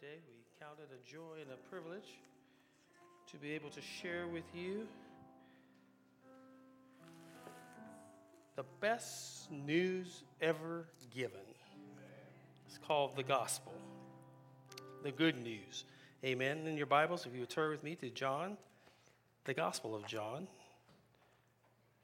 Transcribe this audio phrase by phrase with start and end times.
[0.00, 0.18] today.
[0.28, 2.18] We count it a joy and a privilege
[3.30, 4.86] to be able to share with you
[8.54, 11.40] the best news ever given.
[12.66, 13.72] It's called the gospel,
[15.02, 15.84] the good news.
[16.24, 16.66] Amen.
[16.66, 18.56] In your Bibles, if you would turn with me to John,
[19.44, 20.46] the Gospel of John,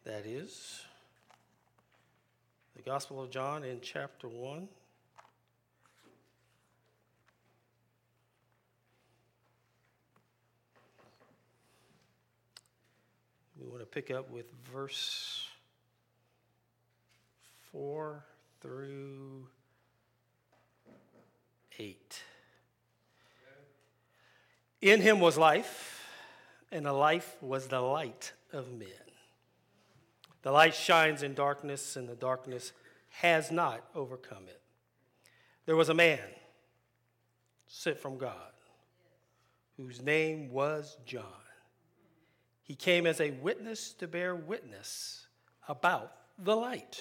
[0.05, 0.83] that is
[2.75, 4.69] the Gospel of John in chapter 1.
[13.75, 15.49] Want to pick up with verse
[17.73, 18.25] 4
[18.61, 19.49] through
[21.77, 22.23] 8.
[24.81, 26.07] In him was life,
[26.71, 28.89] and the life was the light of men.
[30.43, 32.71] The light shines in darkness, and the darkness
[33.09, 34.61] has not overcome it.
[35.67, 36.21] There was a man
[37.67, 38.53] sent from God
[39.77, 41.44] whose name was John.
[42.65, 45.27] He came as a witness to bear witness
[45.69, 46.99] about the light,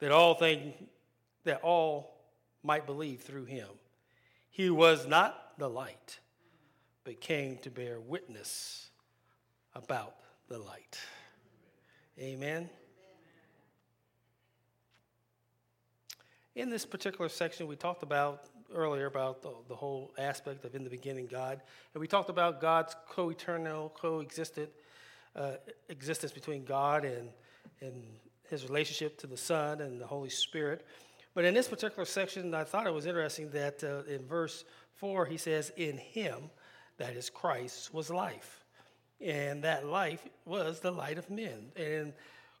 [0.00, 0.74] that all things
[1.44, 2.24] that all
[2.62, 3.68] might believe through him.
[4.50, 6.18] He was not the light,
[7.04, 8.88] but came to bear witness
[9.74, 10.14] about
[10.48, 10.98] the light.
[12.18, 12.70] Amen.
[16.54, 20.84] In this particular section, we talked about earlier about the, the whole aspect of in
[20.84, 21.60] the beginning God,
[21.94, 24.70] and we talked about God's co-eternal, co-existent
[25.34, 25.52] uh,
[25.88, 27.30] existence between God and
[27.80, 28.02] and
[28.48, 30.86] His relationship to the Son and the Holy Spirit.
[31.34, 35.26] But in this particular section, I thought it was interesting that uh, in verse four
[35.26, 36.50] he says, "In Him,
[36.98, 38.64] that is Christ, was life,
[39.20, 42.14] and that life was the light of men." And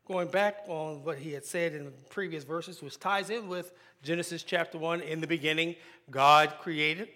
[0.06, 3.72] going back on what he had said in the previous verses, which ties in with
[4.04, 5.74] Genesis chapter 1 in the beginning,
[6.10, 7.08] God created,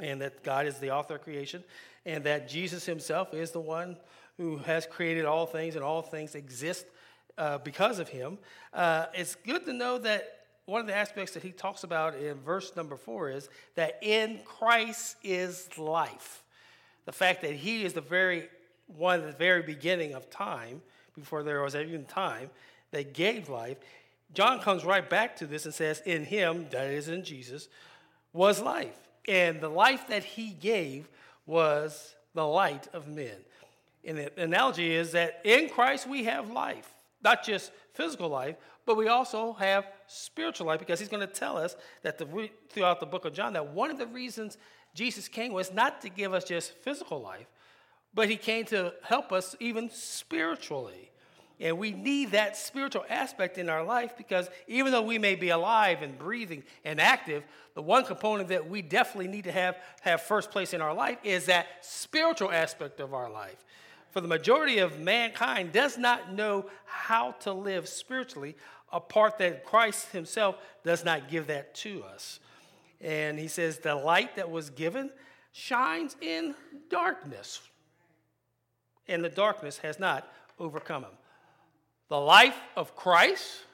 [0.00, 1.62] and that God is the author of creation,
[2.06, 3.98] and that Jesus himself is the one
[4.38, 6.86] who has created all things, and all things exist
[7.36, 8.38] uh, because of him.
[8.72, 12.40] Uh, it's good to know that one of the aspects that he talks about in
[12.40, 16.42] verse number four is that in Christ is life.
[17.04, 18.48] The fact that he is the very
[18.86, 20.80] one at the very beginning of time
[21.14, 22.50] before there was even time,
[22.90, 23.78] that gave life.
[24.34, 27.68] John comes right back to this and says, In him, that is in Jesus,
[28.32, 28.98] was life.
[29.28, 31.08] And the life that he gave
[31.46, 33.36] was the light of men.
[34.04, 36.88] And the analogy is that in Christ we have life,
[37.22, 41.56] not just physical life, but we also have spiritual life because he's going to tell
[41.56, 44.58] us that the, throughout the book of John that one of the reasons
[44.94, 47.46] Jesus came was not to give us just physical life,
[48.14, 51.10] but he came to help us even spiritually.
[51.60, 55.50] And we need that spiritual aspect in our life because even though we may be
[55.50, 60.22] alive and breathing and active, the one component that we definitely need to have have
[60.22, 63.64] first place in our life is that spiritual aspect of our life.
[64.10, 68.56] For the majority of mankind does not know how to live spiritually
[68.92, 72.40] apart that Christ himself does not give that to us.
[73.00, 75.10] And he says the light that was given
[75.52, 76.54] shines in
[76.90, 77.60] darkness
[79.08, 81.12] and the darkness has not overcome him.
[82.08, 83.64] The life of Christ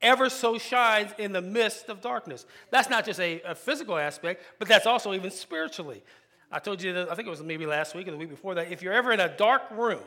[0.00, 2.46] ever so shines in the midst of darkness.
[2.70, 6.02] That's not just a, a, physical aspect, but that's also even spiritually.
[6.50, 8.54] I told you, that, I think it was maybe last week or the week before
[8.54, 10.02] that, if you're ever in a dark room,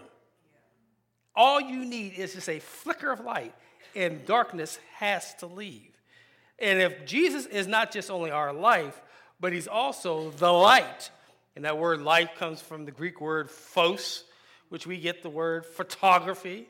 [1.35, 3.53] all you need is just a flicker of light,
[3.95, 5.91] and darkness has to leave.
[6.59, 9.01] And if Jesus is not just only our life,
[9.39, 11.09] but he's also the light
[11.55, 14.23] and that word light comes from the Greek word phos,
[14.69, 16.67] which we get the word photography,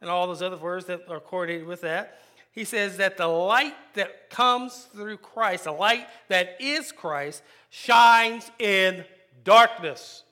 [0.00, 2.20] and all those other words that are coordinated with that.
[2.50, 8.50] He says that the light that comes through Christ, the light that is Christ, shines
[8.58, 9.04] in
[9.44, 10.24] darkness.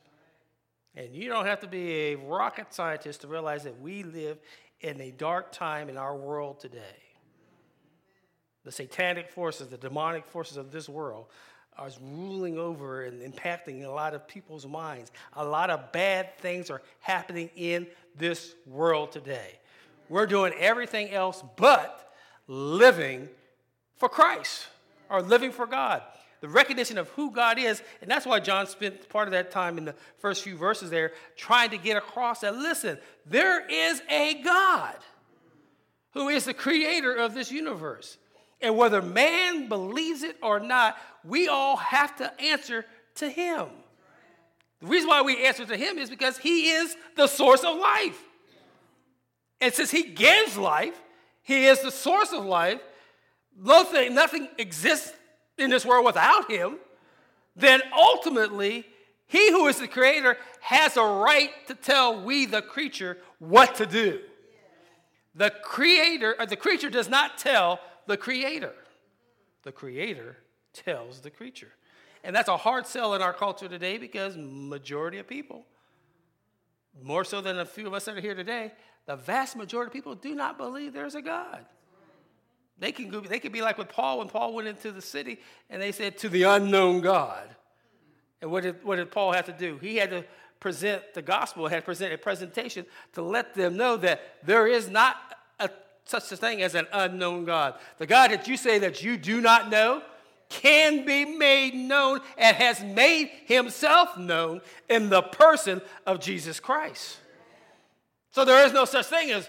[0.96, 4.38] And you don't have to be a rocket scientist to realize that we live
[4.80, 6.80] in a dark time in our world today.
[8.64, 11.26] The satanic forces, the demonic forces of this world
[11.82, 15.10] is ruling over and impacting a lot of people's minds.
[15.34, 17.86] A lot of bad things are happening in
[18.16, 19.58] this world today.
[20.08, 22.12] We're doing everything else but
[22.46, 23.28] living
[23.96, 24.66] for Christ
[25.10, 26.02] or living for God.
[26.40, 29.78] The recognition of who God is, and that's why John spent part of that time
[29.78, 34.42] in the first few verses there trying to get across that listen, there is a
[34.42, 34.96] God
[36.12, 38.18] who is the creator of this universe.
[38.64, 43.66] And whether man believes it or not, we all have to answer to him.
[44.80, 48.18] The reason why we answer to him is because he is the source of life.
[49.60, 50.98] And since he gives life,
[51.42, 52.80] he is the source of life,
[53.54, 55.12] nothing, nothing exists
[55.58, 56.78] in this world without him,
[57.54, 58.86] then ultimately,
[59.26, 63.84] he who is the creator has a right to tell we, the creature, what to
[63.84, 64.20] do.
[65.34, 68.74] The creator, or the creature does not tell the creator.
[69.62, 70.36] The creator
[70.72, 71.72] tells the creature.
[72.22, 75.66] And that's a hard sell in our culture today because majority of people,
[77.02, 78.72] more so than a few of us that are here today,
[79.06, 81.64] the vast majority of people do not believe there's a God.
[82.78, 85.38] They can, go, they could be like with Paul when Paul went into the city
[85.70, 87.48] and they said, to the unknown God.
[88.40, 89.78] And what did, what did Paul have to do?
[89.80, 90.24] He had to
[90.60, 94.88] present the gospel, had to present a presentation to let them know that there is
[94.88, 95.16] not
[95.60, 95.70] a,
[96.04, 97.74] such a thing as an unknown God.
[97.98, 100.02] The God that you say that you do not know
[100.48, 107.18] can be made known and has made himself known in the person of Jesus Christ.
[108.30, 109.48] So there is no such thing as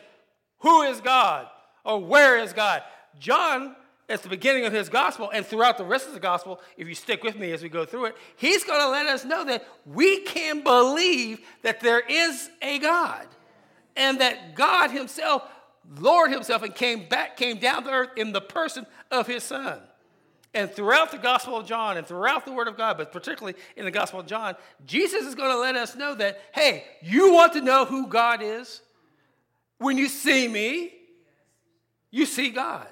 [0.59, 1.47] who is God
[1.83, 2.81] or where is God.
[3.19, 3.75] John,
[4.07, 6.95] at the beginning of his gospel and throughout the rest of the gospel, if you
[6.95, 9.67] stick with me as we go through it, he's going to let us know that
[9.85, 13.27] we can believe that there is a God
[13.95, 15.43] and that God himself,
[15.99, 19.79] Lord himself, and came back, came down to earth in the person of his son.
[20.53, 23.83] And throughout the Gospel of John and throughout the Word of God, but particularly in
[23.83, 24.55] the Gospel of John,
[24.85, 28.41] Jesus is going to let us know that, hey, you want to know who God
[28.41, 28.81] is?
[29.79, 30.93] When you see me,
[32.09, 32.87] you see God.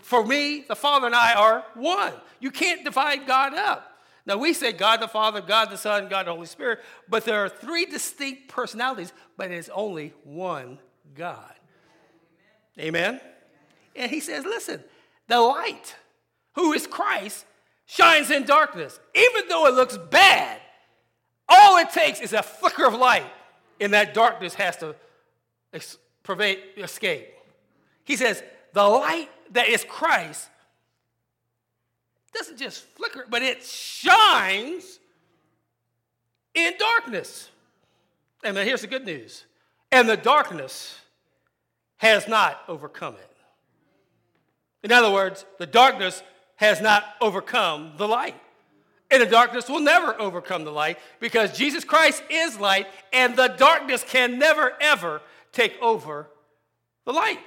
[0.00, 2.14] For me, the Father and I are one.
[2.40, 3.86] You can't divide God up.
[4.26, 7.44] Now, we say God the Father, God the Son, God the Holy Spirit, but there
[7.44, 10.78] are three distinct personalities, but it's only one
[11.14, 11.52] God.
[12.78, 13.08] Amen?
[13.08, 13.20] Amen?
[13.96, 14.82] And he says, listen,
[15.26, 15.96] the light,
[16.54, 17.44] who is Christ,
[17.86, 18.98] shines in darkness.
[19.14, 20.60] Even though it looks bad,
[21.48, 23.26] all it takes is a flicker of light,
[23.80, 24.94] and that darkness has to
[26.22, 27.28] pervade, escape.
[28.04, 28.42] He says,
[28.72, 30.48] the light that is Christ
[32.32, 35.00] doesn't just flicker, but it shines
[36.54, 37.48] in darkness.
[38.44, 39.44] And then here's the good news.
[39.90, 40.99] And the darkness
[42.00, 43.36] has not overcome it.
[44.82, 46.22] In other words, the darkness
[46.56, 48.34] has not overcome the light.
[49.10, 53.48] And the darkness will never overcome the light because Jesus Christ is light, and the
[53.48, 55.20] darkness can never, ever
[55.52, 56.28] take over
[57.04, 57.40] the light.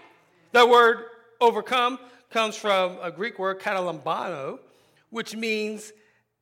[0.51, 1.05] The word
[1.41, 1.97] overcome
[2.29, 4.59] comes from a Greek word, katalambano,
[5.09, 5.93] which means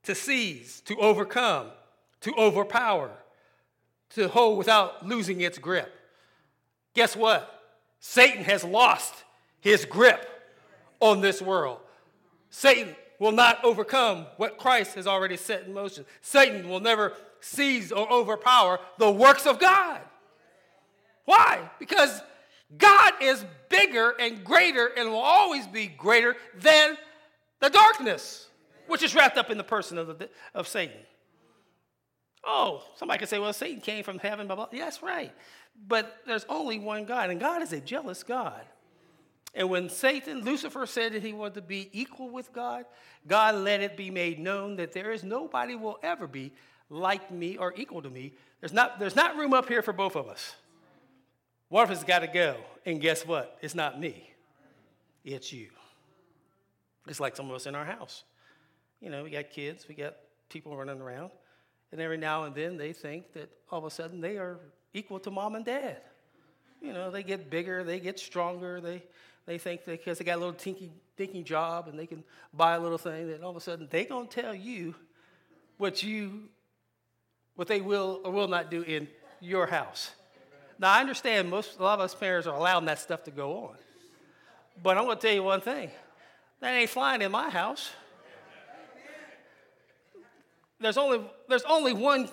[0.04, 1.68] to seize, to overcome,
[2.22, 3.12] to overpower,
[4.16, 5.94] to hold without losing its grip.
[6.94, 7.61] Guess what?
[8.02, 9.14] Satan has lost
[9.62, 10.28] his grip
[11.00, 11.80] on this world.
[12.50, 16.04] Satan will not overcome what Christ has already set in motion.
[16.22, 20.02] Satan will never seize or overpower the works of God.
[21.26, 21.70] Why?
[21.78, 22.22] Because
[22.76, 26.98] God is bigger and greater and will always be greater than
[27.60, 28.48] the darkness,
[28.88, 30.98] which is wrapped up in the person of, the, of Satan.
[32.44, 34.68] Oh, somebody can say, well, Satan came from heaven, blah, blah.
[34.72, 35.32] Yes, right.
[35.88, 38.62] But there's only one God, and God is a jealous God.
[39.54, 42.86] And when Satan, Lucifer, said that he wanted to be equal with God,
[43.28, 46.54] God let it be made known that there is nobody will ever be
[46.90, 48.34] like me or equal to me.
[48.62, 50.56] There's not, there's not room up here for both of us.
[51.68, 52.58] One of us got to go.
[52.86, 53.58] And guess what?
[53.62, 54.30] It's not me,
[55.24, 55.70] it's you.
[57.08, 58.24] It's like some of us in our house.
[59.00, 60.16] You know, we got kids, we got
[60.50, 61.32] people running around,
[61.92, 64.60] and every now and then they think that all of a sudden they are
[64.94, 66.02] equal to mom and dad.
[66.82, 69.04] You know, they get bigger, they get stronger, they,
[69.46, 72.80] they think because they got a little tinky, dinky job and they can buy a
[72.80, 74.96] little thing, that all of a sudden they're going to tell you
[75.78, 76.50] what you,
[77.56, 79.08] what they will or will not do in
[79.40, 80.12] your house.
[80.80, 83.66] Now, I understand most, a lot of us parents are allowing that stuff to go
[83.66, 83.76] on.
[84.82, 85.92] But I'm going to tell you one thing
[86.60, 87.92] that ain't flying in my house.
[90.80, 92.28] There's only, there's only one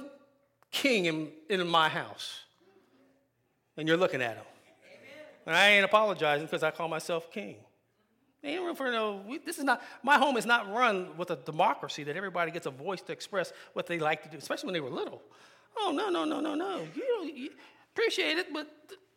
[0.71, 2.45] king in, in my house,
[3.79, 4.45] and you're looking at him.
[5.47, 7.57] And I ain't apologizing because I call myself king.
[8.45, 9.23] Ain't room for no.
[9.27, 12.67] We, this is not my home is not run with a democracy that everybody gets
[12.67, 15.23] a voice to express what they like to do, especially when they were little.
[15.77, 16.87] Oh no no no no no!
[16.95, 17.51] You, you
[17.95, 18.69] appreciate it, but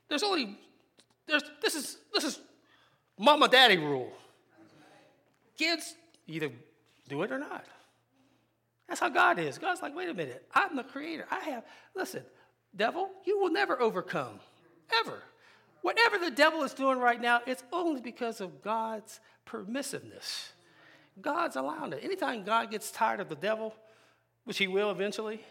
[0.10, 0.58] there's only
[1.28, 2.40] there's this is this is
[3.20, 4.12] mama daddy rule.
[5.58, 5.96] Kids
[6.28, 6.50] either
[7.08, 7.66] do it or not.
[8.88, 9.60] That's how God is.
[9.60, 11.28] God's like, wait a minute, I'm the creator.
[11.30, 11.64] I have
[11.94, 12.24] listen,
[12.76, 14.40] devil, you will never overcome.
[15.00, 15.22] Ever.
[15.82, 20.50] Whatever the devil is doing right now, it's only because of God's permissiveness.
[21.20, 22.04] God's allowing it.
[22.04, 23.74] Anytime God gets tired of the devil,
[24.46, 25.42] which he will eventually,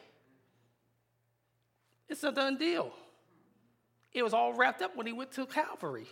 [2.08, 2.92] it's a done deal.
[4.12, 6.06] It was all wrapped up when he went to Calvary,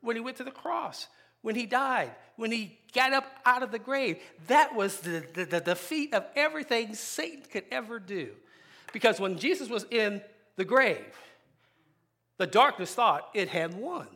[0.00, 1.06] when he went to the cross,
[1.42, 4.18] when he died, when he got up out of the grave.
[4.48, 8.30] That was the, the, the, defeat of everything Satan could ever do.
[8.92, 10.22] Because when Jesus was in
[10.56, 11.04] the grave,
[12.38, 14.06] the darkness thought it had won.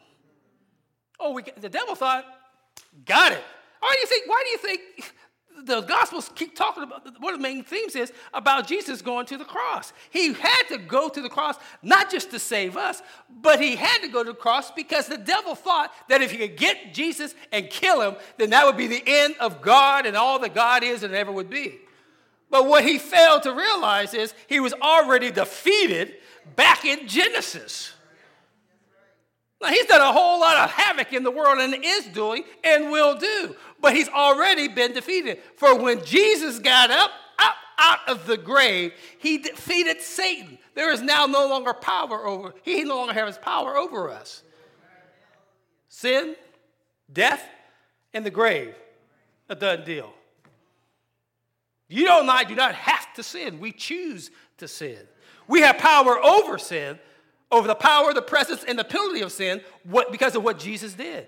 [1.20, 2.24] Oh, we, the devil thought,
[3.04, 3.42] got it.
[3.80, 5.12] Why do you think, why do you think
[5.64, 9.36] the Gospels keep talking about one of the main themes is about Jesus going to
[9.36, 9.92] the cross.
[10.10, 13.02] He had to go to the cross not just to save us,
[13.42, 16.38] but he had to go to the cross because the devil thought that if he
[16.38, 20.16] could get Jesus and kill him, then that would be the end of God and
[20.16, 21.78] all that God is and ever would be.
[22.50, 26.14] But what he failed to realize is he was already defeated
[26.56, 27.92] back in Genesis.
[29.60, 32.92] Now, he's done a whole lot of havoc in the world and is doing and
[32.92, 35.40] will do, but he's already been defeated.
[35.56, 37.10] For when Jesus got up,
[37.40, 40.58] up out of the grave, he defeated Satan.
[40.74, 44.44] There is now no longer power over, he no longer has power over us.
[45.88, 46.36] Sin,
[47.12, 47.44] death,
[48.14, 48.76] and the grave,
[49.48, 50.12] a done deal.
[51.88, 53.58] You and I do not have to sin.
[53.58, 54.98] We choose to sin.
[55.48, 56.98] We have power over sin,
[57.50, 60.94] over the power, the presence, and the penalty of sin what, because of what Jesus
[60.94, 61.26] did.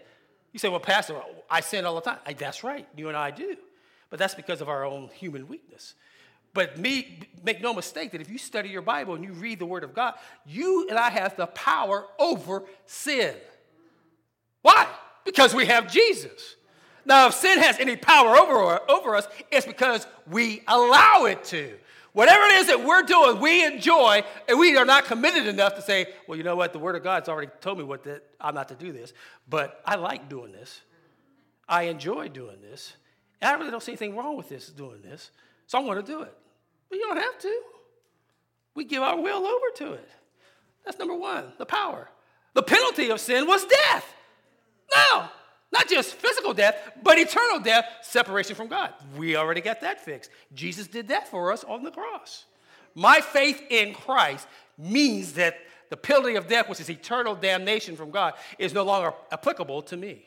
[0.53, 1.17] You say, well, Pastor,
[1.49, 2.19] I sin all the time.
[2.27, 3.57] I, that's right, you and I do.
[4.11, 5.95] But that's because of our own human weakness.
[6.53, 9.67] But me, make no mistake that if you study your Bible and you read the
[9.67, 13.35] Word of God, you and I have the power over sin.
[14.63, 14.89] Why?
[15.25, 16.57] Because we have Jesus.
[17.05, 21.75] Now, if sin has any power over, over us, it's because we allow it to.
[22.13, 25.83] Whatever it is that we're doing, we enjoy, and we are not committed enough to
[25.83, 28.55] say, well, you know what, the Word of God's already told me what that I'm
[28.55, 29.13] not to do this,
[29.49, 30.81] but I like doing this.
[31.69, 32.95] I enjoy doing this.
[33.41, 35.31] I really don't see anything wrong with this, doing this.
[35.67, 36.37] So I'm going to do it.
[36.89, 37.63] But you don't have to.
[38.75, 40.09] We give our will over to it.
[40.85, 42.09] That's number one, the power.
[42.55, 44.15] The penalty of sin was death.
[44.95, 45.31] Now,
[45.73, 48.93] not just physical death, but eternal death, separation from God.
[49.17, 50.31] We already got that fixed.
[50.55, 52.45] Jesus did that for us on the cross.
[52.95, 55.57] My faith in Christ means that
[55.91, 59.97] the penalty of death, which is eternal damnation from God, is no longer applicable to
[59.97, 60.27] me.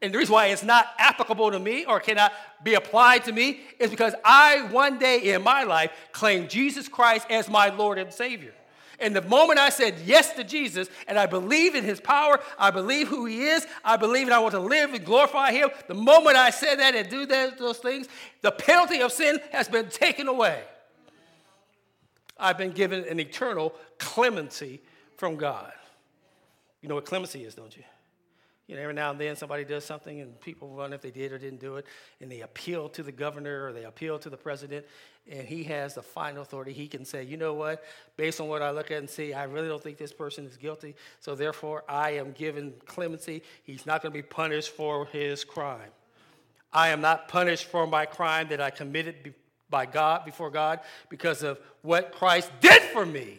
[0.00, 2.32] And the reason why it's not applicable to me or cannot
[2.62, 7.26] be applied to me is because I, one day in my life, claimed Jesus Christ
[7.30, 8.54] as my Lord and Savior.
[9.00, 12.70] And the moment I said yes to Jesus and I believe in his power, I
[12.70, 15.94] believe who he is, I believe and I want to live and glorify him, the
[15.94, 18.08] moment I said that and do that, those things,
[18.40, 20.62] the penalty of sin has been taken away.
[22.38, 24.80] I've been given an eternal clemency
[25.16, 25.72] from God.
[26.80, 27.84] You know what clemency is, don't you?
[28.68, 31.32] You know, every now and then somebody does something and people run if they did
[31.32, 31.86] or didn't do it,
[32.20, 34.84] and they appeal to the governor or they appeal to the president,
[35.30, 36.74] and he has the final authority.
[36.74, 37.82] He can say, you know what,
[38.18, 40.58] based on what I look at and see, I really don't think this person is
[40.58, 43.42] guilty, so therefore I am given clemency.
[43.64, 45.90] He's not going to be punished for his crime.
[46.70, 49.34] I am not punished for my crime that I committed
[49.70, 53.38] by God before God because of what Christ did for me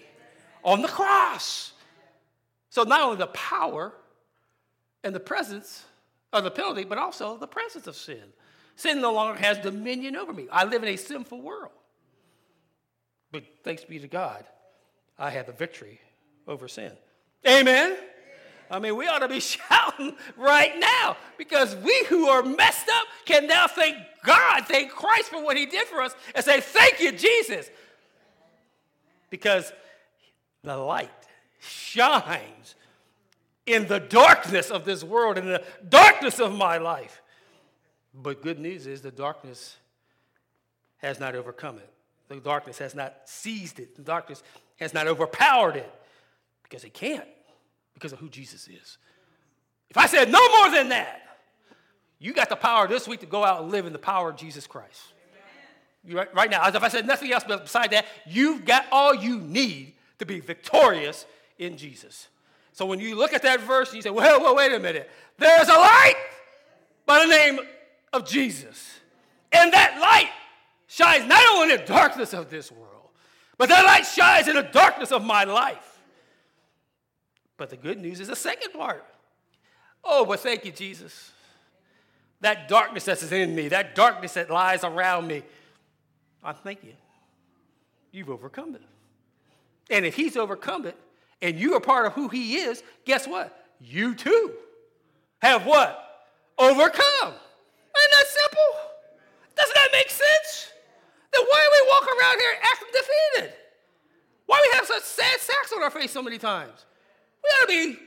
[0.64, 1.74] on the cross.
[2.72, 3.94] So not only the power
[5.04, 5.84] and the presence
[6.34, 8.24] of the penalty, but also the presence of sin.
[8.76, 10.48] Sin no longer has dominion over me.
[10.52, 11.72] I live in a sinful world.
[13.32, 14.46] But thanks be to God,
[15.18, 16.00] I have the victory
[16.48, 16.92] over sin.
[17.48, 17.98] Amen?
[18.72, 23.08] I mean, we ought to be shouting right now because we who are messed up
[23.26, 27.00] can now thank God, thank Christ for what He did for us, and say, Thank
[27.00, 27.70] you, Jesus.
[29.30, 29.72] Because
[30.64, 31.10] the light
[31.60, 32.76] shines
[33.70, 37.22] in the darkness of this world, in the darkness of my life.
[38.14, 39.78] But good news is the darkness
[40.98, 41.90] has not overcome it.
[42.28, 43.96] The darkness has not seized it.
[43.96, 44.44] The darkness
[44.78, 45.92] has not overpowered it
[46.64, 47.28] because it can't,
[47.94, 48.98] because of who Jesus is.
[49.90, 51.22] If I said no more than that,
[52.20, 54.36] you got the power this week to go out and live in the power of
[54.36, 55.02] Jesus Christ.
[56.10, 59.40] Right, right now, as if I said nothing else beside that, you've got all you
[59.40, 61.26] need to be victorious
[61.58, 62.28] in Jesus.
[62.80, 65.10] So when you look at that verse, you say, well, well, wait a minute.
[65.38, 66.16] There's a light
[67.06, 67.60] by the name
[68.14, 69.02] of Jesus.
[69.52, 70.30] And that light
[70.88, 73.10] shines not only in the darkness of this world,
[73.58, 76.00] but that light shines in the darkness of my life.
[77.58, 79.04] But the good news is the second part.
[80.02, 81.34] Oh, but thank you, Jesus.
[82.40, 85.44] That darkness that is in me, that darkness that lies around me,
[86.42, 86.94] I thank you.
[88.14, 88.84] You've overcome it.
[89.90, 90.96] And if he's overcome it,
[91.42, 93.66] and you are part of who he is, guess what?
[93.80, 94.54] You too
[95.42, 96.06] have what?
[96.58, 97.34] Overcome.
[97.34, 98.72] Isn't that simple?
[99.56, 100.72] Doesn't that make sense?
[101.34, 103.54] Then why do we walk around here acting defeated?
[104.46, 106.86] Why do we have such sad sacks on our face so many times?
[107.44, 108.00] We ought to be,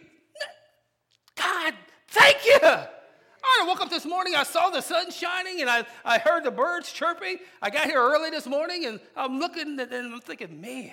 [1.36, 1.74] God,
[2.08, 2.58] thank you.
[2.62, 6.50] I woke up this morning, I saw the sun shining, and I, I heard the
[6.50, 7.38] birds chirping.
[7.60, 10.92] I got here early this morning, and I'm looking and I'm thinking, man,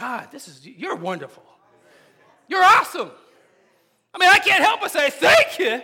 [0.00, 1.44] God, this is, you're wonderful.
[2.48, 3.10] You're awesome.
[4.14, 5.82] I mean, I can't help but say thank you.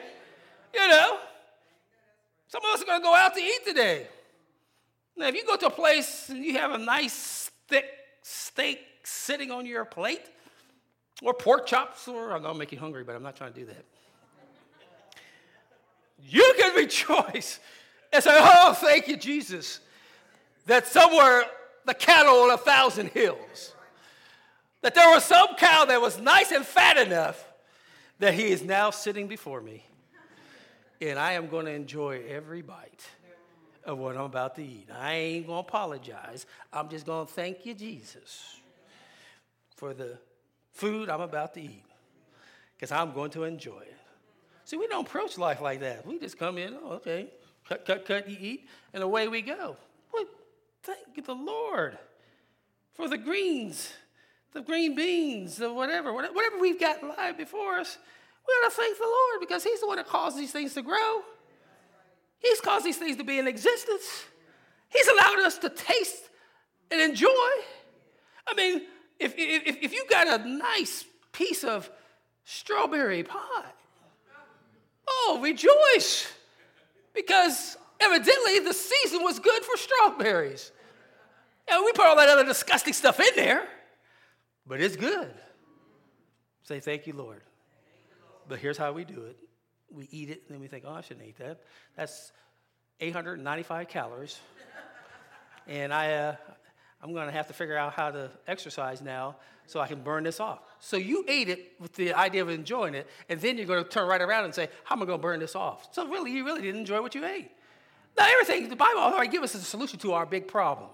[0.75, 1.19] You know,
[2.49, 4.07] some of us are going to go out to eat today.
[5.19, 7.85] Now, if you go to a place and you have a nice, thick
[8.23, 10.25] steak sitting on your plate,
[11.23, 13.61] or pork chops, or I'm going to make you hungry, but I'm not trying to
[13.61, 13.85] do that.
[16.23, 17.61] You can rejoice
[18.13, 19.81] and say, Oh, thank you, Jesus,
[20.65, 21.45] that somewhere
[21.85, 23.75] the cattle on a thousand hills,
[24.87, 27.45] that there was some cow that was nice and fat enough
[28.21, 29.85] that he is now sitting before me.
[31.01, 33.05] And I am going to enjoy every bite
[33.85, 34.87] of what I'm about to eat.
[34.97, 36.47] I ain't going to apologize.
[36.73, 38.61] I'm just going to thank you, Jesus,
[39.75, 40.19] for the
[40.71, 41.83] food I'm about to eat
[42.77, 43.97] because I'm going to enjoy it.
[44.67, 46.07] See, we don't approach life like that.
[46.07, 47.27] We just come in, oh, okay,
[47.69, 49.79] cut, cut, cut, you eat, and away we go.
[50.15, 50.27] Well,
[50.85, 51.99] thank the Lord
[52.95, 53.93] for the greens,
[54.57, 57.99] the green beans, the whatever, whatever we've got live before us.
[58.49, 60.83] We ought to thank the Lord because He's the one that caused these things to
[60.83, 61.21] grow.
[62.39, 64.25] He's caused these things to be in existence.
[64.89, 66.31] He's allowed us to taste
[66.91, 67.29] and enjoy.
[67.29, 68.83] I mean,
[69.19, 71.91] if, if, if you got a nice piece of
[72.45, 73.73] strawberry pie,
[75.09, 76.33] Oh, rejoice!
[77.15, 80.73] Because evidently the season was good for strawberries.
[81.69, 83.69] And we put all that other disgusting stuff in there,
[84.67, 85.33] but it's good.
[86.63, 87.43] Say, thank you, Lord.
[88.49, 89.37] But here's how we do it
[89.93, 91.61] we eat it, and then we think, oh, I shouldn't eat that.
[91.97, 92.33] That's
[93.01, 94.39] 895 calories.
[95.67, 96.37] and I, uh,
[97.03, 100.25] I'm going to have to figure out how to exercise now so I can burn
[100.25, 100.61] this off.
[100.81, 103.89] So you ate it with the idea of enjoying it, and then you're going to
[103.89, 105.89] turn right around and say, How am I going to burn this off?
[105.93, 107.51] So really, you really didn't enjoy what you ate.
[108.17, 110.89] Now, everything, the Bible already gives us a solution to our big problem.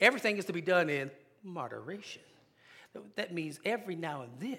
[0.00, 1.10] Everything is to be done in
[1.44, 2.22] moderation.
[3.16, 4.58] That means every now and then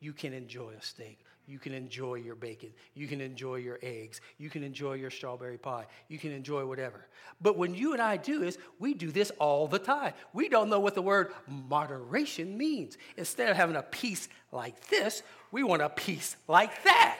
[0.00, 2.70] you can enjoy a steak you can enjoy your bacon.
[2.94, 4.20] You can enjoy your eggs.
[4.38, 5.86] You can enjoy your strawberry pie.
[6.08, 7.06] You can enjoy whatever.
[7.40, 10.12] But when you and I do is we do this all the time.
[10.32, 12.96] We don't know what the word moderation means.
[13.16, 17.18] Instead of having a piece like this, we want a piece like that.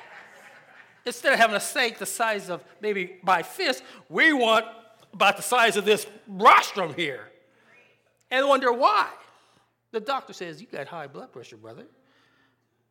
[1.05, 4.64] Instead of having a steak the size of maybe my fist, we want
[5.12, 7.29] about the size of this rostrum here.
[8.31, 9.09] And wonder why.
[9.92, 11.85] The doctor says, You got high blood pressure, brother.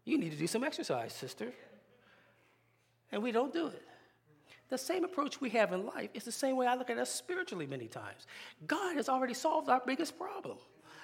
[0.06, 1.52] You need to do some exercise, sister.
[3.12, 3.84] And we don't do it.
[4.70, 7.14] The same approach we have in life is the same way I look at us
[7.14, 8.26] spiritually many times.
[8.66, 10.58] God has already solved our biggest problem.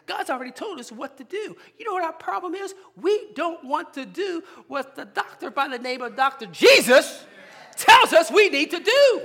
[0.05, 1.57] God's already told us what to do.
[1.77, 2.73] You know what our problem is?
[2.95, 6.45] We don't want to do what the doctor by the name of Dr.
[6.45, 7.25] Jesus
[7.75, 9.21] tells us we need to do.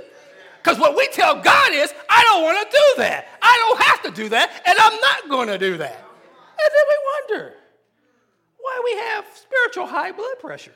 [0.61, 3.27] Because what we tell God is, I don't want to do that.
[3.41, 6.03] I don't have to do that, and I'm not going to do that.
[6.63, 7.53] And then we wonder,
[8.63, 10.73] why we have spiritual high blood pressure.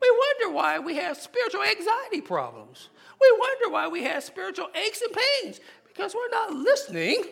[0.00, 2.90] We wonder why we have spiritual anxiety problems.
[3.20, 7.22] We wonder why we have spiritual aches and pains because we're not listening,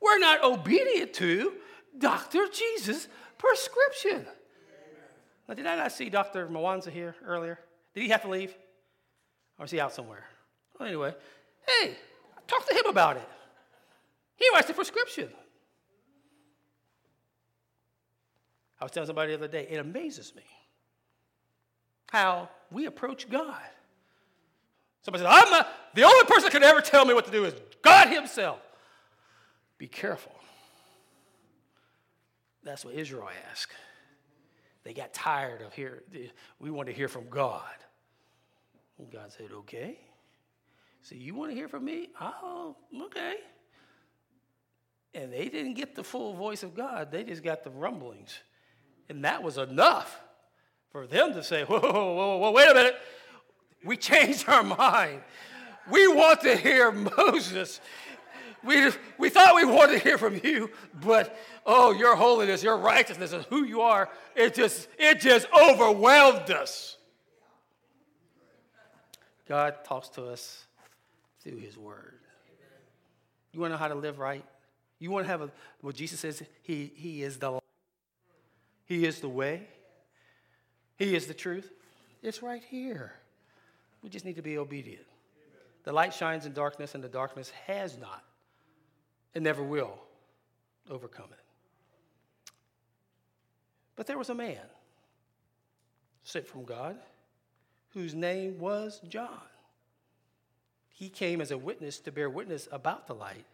[0.00, 1.54] we're not obedient to
[1.96, 2.46] Dr.
[2.52, 4.26] Jesus' prescription.
[5.48, 6.46] Now, did I not see Dr.
[6.48, 7.58] Mwanza here earlier?
[7.94, 8.54] Did he have to leave?
[9.58, 10.24] Or is he out somewhere?
[10.78, 11.14] Well, anyway,
[11.66, 11.96] hey,
[12.46, 13.28] talk to him about it.
[14.36, 15.30] He writes the prescription.
[18.80, 20.44] I was telling somebody the other day, it amazes me
[22.10, 23.60] how we approach God.
[25.02, 27.44] Somebody said, I'm not, the only person that could ever tell me what to do
[27.44, 28.60] is God Himself.
[29.78, 30.32] Be careful.
[32.62, 33.72] That's what Israel asked.
[34.84, 36.00] They got tired of hearing,
[36.58, 37.62] we want to hear from God.
[38.98, 39.98] And God said, okay.
[41.02, 42.08] So you want to hear from me?
[42.20, 43.36] Oh, okay.
[45.14, 48.38] And they didn't get the full voice of God, they just got the rumblings.
[49.08, 50.20] And that was enough
[50.90, 52.96] for them to say, whoa, whoa, whoa, whoa, wait a minute.
[53.84, 55.22] We changed our mind.
[55.90, 57.80] We want to hear Moses.
[58.64, 63.32] We, we thought we wanted to hear from you, but oh, your holiness, your righteousness,
[63.32, 66.96] and who you are, it just, it just overwhelmed us.
[69.46, 70.66] God talks to us
[71.40, 72.18] through his word.
[73.52, 74.44] You want to know how to live right?
[74.98, 77.60] You want to have a, what Jesus says, he, he is the
[78.88, 79.68] he is the way,
[80.96, 81.70] He is the truth.
[82.22, 83.12] It's right here.
[84.02, 85.04] We just need to be obedient.
[85.84, 88.24] The light shines in darkness, and the darkness has not
[89.34, 89.92] and never will
[90.90, 92.50] overcome it.
[93.94, 94.64] But there was a man
[96.22, 96.96] sent from God
[97.90, 99.28] whose name was John.
[100.88, 103.44] He came as a witness to bear witness about the light,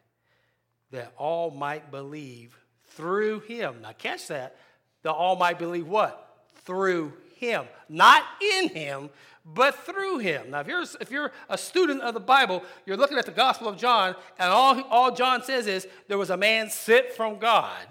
[0.92, 2.56] that all might believe
[2.88, 3.82] through him.
[3.82, 4.56] Now, catch that.
[5.04, 6.36] The all might believe what?
[6.64, 7.66] Through him.
[7.88, 9.10] Not in him,
[9.44, 10.50] but through him.
[10.50, 13.68] Now, if you're, if you're a student of the Bible, you're looking at the Gospel
[13.68, 17.86] of John, and all, all John says is there was a man sent from God.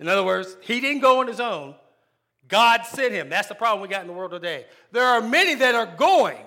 [0.00, 1.76] In other words, he didn't go on his own.
[2.48, 3.28] God sent him.
[3.28, 4.66] That's the problem we got in the world today.
[4.90, 6.38] There are many that are going,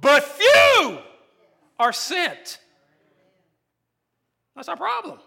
[0.00, 0.98] but few
[1.78, 2.60] are sent.
[4.54, 5.18] That's our problem.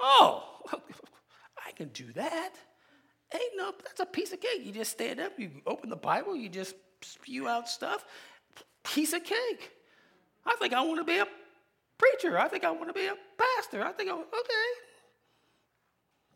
[0.00, 0.44] Oh,
[1.82, 2.54] can do that.
[3.34, 4.64] Ain't no, that's a piece of cake.
[4.64, 8.04] You just stand up, you open the Bible, you just spew out stuff.
[8.84, 9.70] Piece of cake.
[10.44, 11.26] I think I want to be a
[11.98, 12.38] preacher.
[12.38, 13.84] I think I want to be a pastor.
[13.84, 14.70] I think I, okay.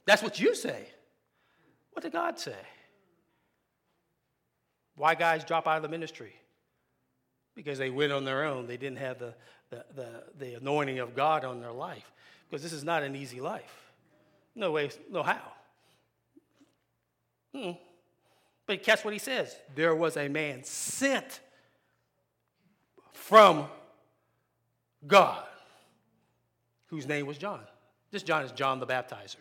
[0.06, 0.88] That's what you say.
[1.92, 2.56] What did God say?
[4.96, 6.34] Why guys drop out of the ministry?
[7.54, 8.66] Because they went on their own.
[8.66, 9.34] They didn't have the,
[9.70, 12.10] the, the, the anointing of God on their life.
[12.48, 13.85] Because this is not an easy life.
[14.56, 15.52] No way, no how.
[17.54, 17.72] Hmm.
[18.66, 19.54] But guess what he says?
[19.74, 21.40] There was a man sent
[23.12, 23.66] from
[25.06, 25.44] God
[26.86, 27.60] whose name was John.
[28.10, 29.36] This John is John the Baptizer.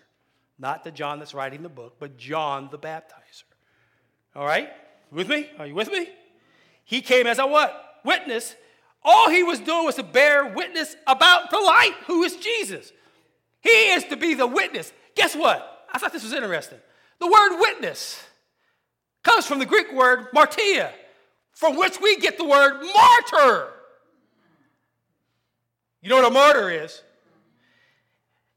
[0.59, 3.43] Not the John that's writing the book, but John the Baptizer.
[4.35, 4.69] All right?
[5.11, 5.49] With me?
[5.57, 6.09] Are you with me?
[6.83, 8.01] He came as a what?
[8.03, 8.55] Witness.
[9.03, 12.91] All he was doing was to bear witness about the light, who is Jesus.
[13.61, 14.93] He is to be the witness.
[15.15, 15.87] Guess what?
[15.91, 16.79] I thought this was interesting.
[17.19, 18.21] The word witness
[19.23, 20.91] comes from the Greek word martia,
[21.53, 23.69] from which we get the word martyr.
[26.01, 27.01] You know what a martyr is?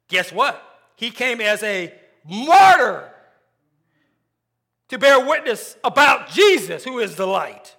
[0.08, 0.62] Guess what?
[0.96, 1.94] He came as a
[2.28, 3.10] martyr
[4.88, 7.76] to bear witness about Jesus, who is the light,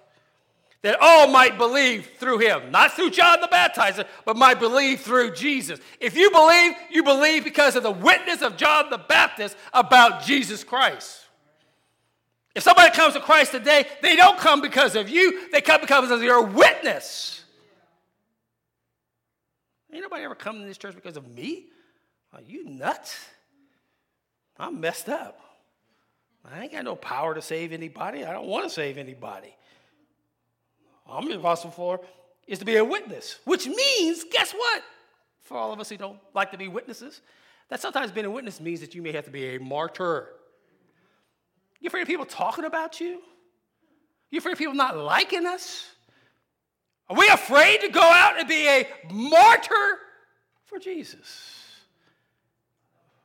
[0.82, 2.70] that all might believe through him.
[2.70, 5.78] Not through John the Baptizer, but might believe through Jesus.
[6.00, 10.64] If you believe, you believe because of the witness of John the Baptist about Jesus
[10.64, 11.26] Christ.
[12.54, 16.10] If somebody comes to Christ today, they don't come because of you, they come because
[16.10, 17.44] of your witness.
[19.92, 21.66] Ain't nobody ever come to this church because of me.
[22.32, 23.18] Are you nuts?
[24.58, 25.40] I'm messed up.
[26.44, 28.24] I ain't got no power to save anybody.
[28.24, 29.54] I don't want to save anybody.
[31.10, 32.00] I'm responsible for
[32.46, 34.82] is to be a witness, which means, guess what?
[35.42, 37.20] For all of us who don't like to be witnesses,
[37.68, 40.28] that sometimes being a witness means that you may have to be a martyr.
[41.80, 43.22] You afraid of people talking about you?
[44.30, 45.86] You afraid of people not liking us?
[47.08, 49.98] Are we afraid to go out and be a martyr
[50.66, 51.56] for Jesus?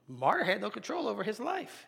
[0.07, 1.85] Martyr had no control over his life.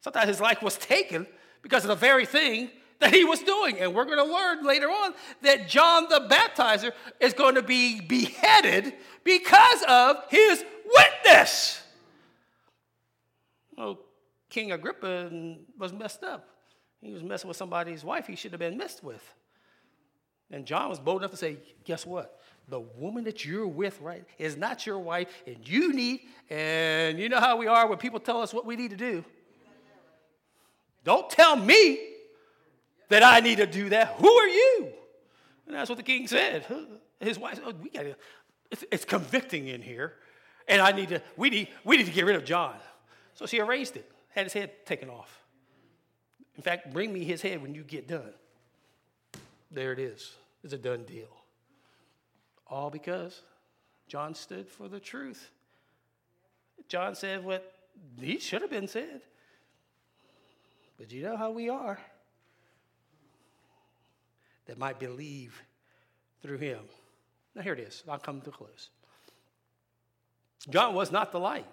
[0.00, 1.26] Sometimes his life was taken
[1.62, 3.78] because of the very thing that he was doing.
[3.78, 8.00] And we're going to learn later on that John the Baptizer is going to be
[8.00, 11.82] beheaded because of his witness.
[13.76, 13.98] Oh,
[14.48, 15.30] King Agrippa
[15.78, 16.48] was messed up.
[17.00, 19.22] He was messing with somebody's wife he should have been messed with.
[20.50, 22.40] And John was bold enough to say, Guess what?
[22.70, 27.28] the woman that you're with, right, is not your wife, and you need, and you
[27.28, 29.24] know how we are when people tell us what we need to do.
[31.04, 31.98] Don't tell me
[33.10, 34.14] that I need to do that.
[34.18, 34.88] Who are you?
[35.66, 36.64] And that's what the king said.
[37.20, 38.06] His wife said, oh, we got
[38.70, 40.14] it's, it's convicting in here,
[40.68, 42.76] and I need to, we need, we need to get rid of John.
[43.34, 45.42] So she erased it, had his head taken off.
[46.56, 48.32] In fact, bring me his head when you get done.
[49.70, 50.32] There it is.
[50.62, 51.28] It's a done deal.
[52.66, 53.42] All because
[54.06, 55.50] John stood for the truth.
[56.88, 57.72] John said what
[58.20, 59.22] he should have been said.
[60.96, 61.98] But you know how we are
[64.70, 65.60] that might believe
[66.42, 66.78] through him.
[67.56, 68.04] Now, here it is.
[68.08, 68.90] I'll come to a close.
[70.68, 71.66] John was not the light.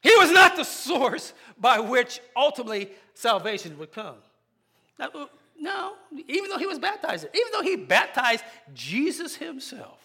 [0.00, 4.14] He was not the source by which ultimately salvation would come.
[5.00, 5.26] Now, uh,
[5.58, 5.94] no,
[6.28, 9.98] even though he was baptized, even though he baptized Jesus himself.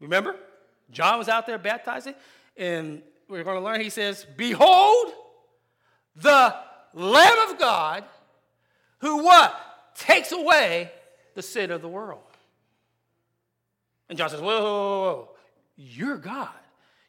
[0.00, 0.36] Remember?
[0.90, 2.14] John was out there baptizing,
[2.56, 5.12] and we're going to learn, he says, Behold,
[6.16, 6.54] the
[6.94, 8.04] Lamb of God
[9.02, 9.71] who what?
[9.94, 10.90] Takes away
[11.34, 12.20] the sin of the world.
[14.08, 15.28] And John says, Whoa, whoa, whoa.
[15.76, 16.48] You're God.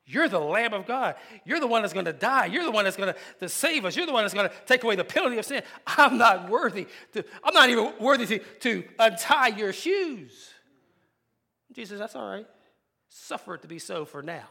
[0.06, 1.16] You're the Lamb of God.
[1.46, 2.48] You're the one that's going to die.
[2.48, 3.96] You're the one that's going to, to save us.
[3.96, 5.64] You're the one that's going to take away the penalty of sin.
[5.88, 10.50] I'm not worthy to, I'm not even worthy to, to untie your shoes.
[11.72, 12.46] Jesus, that's all right.
[13.10, 14.48] Suffer it to be so for now.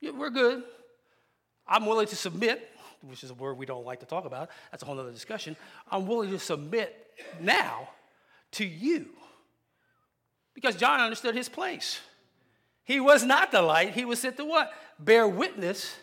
[0.00, 0.62] Yeah, we're good.
[1.66, 2.68] I'm willing to submit
[3.02, 5.56] which is a word we don't like to talk about, that's a whole other discussion.
[5.90, 7.01] I'm willing to submit
[7.40, 7.88] now
[8.52, 9.08] to you.
[10.54, 12.00] Because John understood his place.
[12.84, 14.72] He was not the light, he was sent to what?
[14.98, 15.96] Bear witness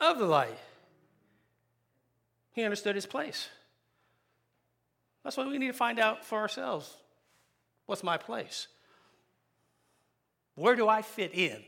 [0.00, 0.58] of the light.
[2.52, 3.48] He understood his place.
[5.22, 6.96] That's what we need to find out for ourselves.
[7.86, 8.68] What's my place?
[10.54, 11.62] Where do I fit in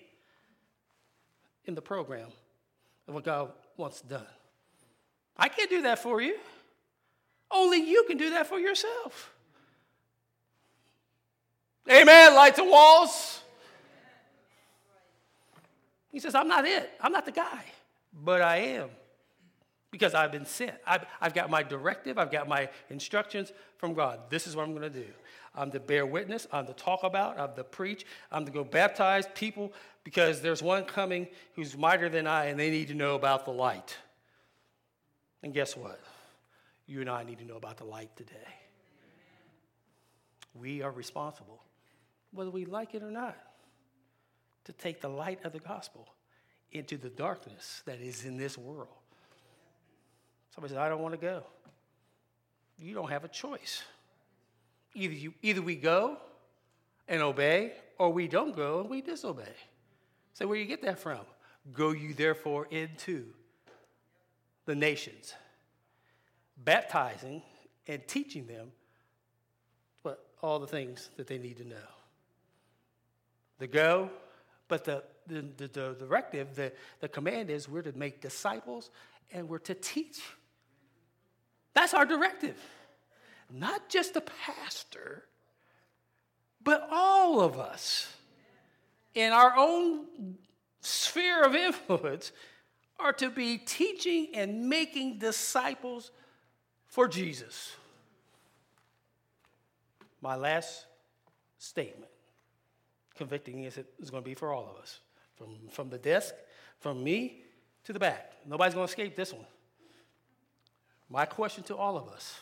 [1.64, 2.28] in the program
[3.08, 4.26] of what God wants done?
[5.36, 6.36] I can't do that for you.
[7.52, 9.32] Only you can do that for yourself.
[11.90, 12.34] Amen.
[12.34, 13.40] Lights and walls.
[16.10, 16.90] He says, I'm not it.
[17.00, 17.64] I'm not the guy,
[18.12, 18.90] but I am
[19.90, 20.74] because I've been sent.
[20.86, 24.20] I've, I've got my directive, I've got my instructions from God.
[24.30, 25.06] This is what I'm going to do.
[25.54, 29.26] I'm to bear witness, I'm to talk about, I'm to preach, I'm to go baptize
[29.34, 33.44] people because there's one coming who's mightier than I and they need to know about
[33.44, 33.96] the light.
[35.42, 36.00] And guess what?
[36.92, 38.52] You and I need to know about the light today.
[40.54, 41.62] We are responsible,
[42.34, 43.34] whether we like it or not,
[44.66, 46.06] to take the light of the gospel
[46.70, 48.90] into the darkness that is in this world.
[50.54, 51.44] Somebody says, I don't want to go.
[52.78, 53.82] You don't have a choice.
[54.94, 56.18] Either, you, either we go
[57.08, 59.44] and obey, or we don't go and we disobey.
[59.44, 61.20] Say, so where you get that from?
[61.72, 63.28] Go you therefore into
[64.66, 65.32] the nations,
[66.64, 67.42] baptizing
[67.86, 68.72] and teaching them
[70.02, 71.76] what all the things that they need to know.
[73.58, 74.10] The go,
[74.68, 78.90] but the, the, the, the directive, the, the command is we're to make disciples
[79.32, 80.20] and we're to teach
[81.74, 82.56] that's our directive.
[83.50, 85.24] Not just the pastor,
[86.62, 88.14] but all of us
[89.14, 90.06] in our own
[90.80, 92.32] sphere of influence
[92.98, 96.12] are to be teaching and making disciples
[96.92, 97.74] for Jesus.
[100.20, 100.84] My last
[101.58, 102.10] statement,
[103.16, 105.00] convicting is it is going to be for all of us,
[105.34, 106.34] from, from the desk,
[106.80, 107.44] from me
[107.84, 108.34] to the back.
[108.46, 109.46] Nobody's going to escape this one.
[111.08, 112.38] My question to all of us,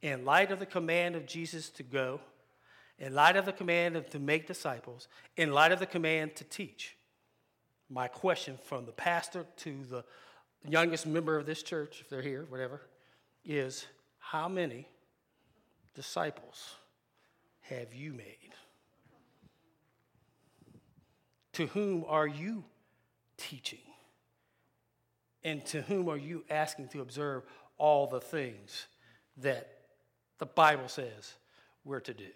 [0.00, 2.20] in light of the command of Jesus to go,
[2.98, 6.44] in light of the command of, to make disciples, in light of the command to
[6.44, 6.96] teach,
[7.90, 10.02] my question from the pastor to the
[10.66, 12.80] youngest member of this church, if they're here, whatever,
[13.44, 13.86] is
[14.18, 14.88] how many
[15.94, 16.74] disciples
[17.62, 18.54] have you made?
[21.54, 22.64] To whom are you
[23.36, 23.78] teaching?
[25.42, 27.44] And to whom are you asking to observe
[27.78, 28.86] all the things
[29.38, 29.80] that
[30.38, 31.34] the Bible says
[31.84, 32.30] we're to do.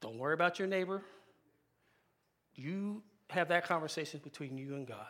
[0.00, 1.02] Don't worry about your neighbor.
[2.54, 5.06] You have that conversation between you and God.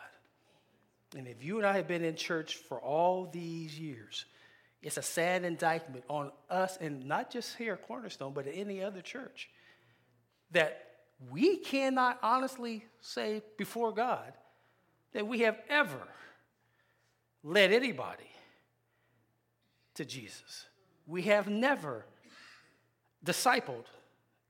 [1.15, 4.25] And if you and I have been in church for all these years,
[4.81, 8.81] it's a sad indictment on us, and not just here at Cornerstone, but at any
[8.81, 9.49] other church,
[10.51, 10.87] that
[11.29, 14.33] we cannot honestly say before God
[15.13, 16.07] that we have ever
[17.43, 18.23] led anybody
[19.95, 20.65] to Jesus.
[21.05, 22.05] We have never
[23.23, 23.85] discipled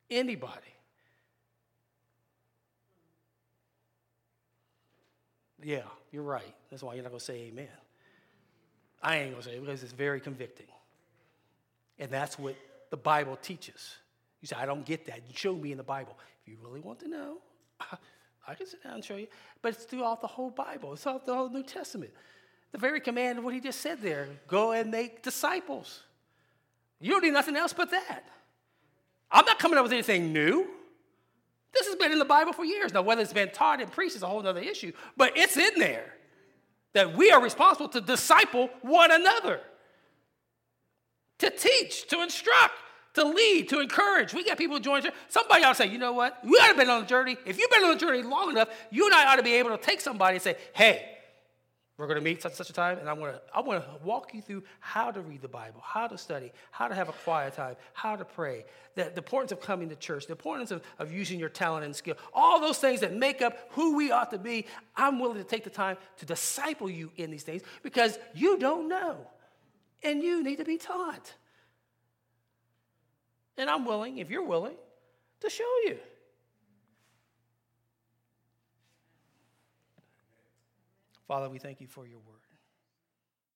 [0.10, 0.62] anybody.
[5.64, 6.56] Yeah, you're right.
[6.70, 7.68] That's why you're not going to say amen.
[9.02, 10.68] I ain't going to say it because it's very convicting.
[12.00, 12.56] And that's what
[12.90, 13.96] the Bible teaches.
[14.42, 15.22] You say, I don't get that.
[15.28, 16.18] You show me in the Bible.
[16.42, 17.38] If you really want to know,
[18.48, 19.28] I can sit down and show you.
[19.62, 22.12] But it's throughout the whole Bible, it's throughout the whole New Testament.
[22.72, 26.04] The very command of what he just said there go and make disciples.
[27.00, 28.24] You don't need nothing else but that.
[29.32, 30.68] I'm not coming up with anything new.
[31.74, 32.94] This has been in the Bible for years.
[32.94, 35.80] Now, whether it's been taught and preached is a whole other issue, but it's in
[35.80, 36.14] there
[36.94, 39.62] that we are responsible to disciple one another,
[41.40, 42.74] to teach, to instruct,
[43.14, 44.34] to lead, to encourage.
[44.34, 45.14] We got people joining church.
[45.30, 46.40] Somebody ought to say, you know what?
[46.44, 47.38] We ought to have been on a journey.
[47.46, 49.70] If you've been on a journey long enough, you and I ought to be able
[49.72, 51.11] to take somebody and say, hey,
[51.98, 54.06] we're going to meet such such a time, and I want to I want to
[54.06, 57.12] walk you through how to read the Bible, how to study, how to have a
[57.12, 60.82] quiet time, how to pray, the, the importance of coming to church, the importance of,
[61.00, 64.32] of using your talent and skill, all those things that make up who we ought
[64.32, 64.66] to be.
[64.96, 68.88] I'm willing to take the time to disciple you in these things because you don't
[68.88, 69.18] know,
[70.02, 71.34] and you need to be taught.
[73.58, 74.76] And I'm willing, if you're willing,
[75.42, 75.98] to show you.
[81.32, 82.41] Father, we thank you for your word.